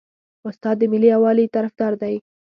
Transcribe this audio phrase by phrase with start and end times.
[0.47, 2.15] استاد د ملي یووالي طرفدار دی.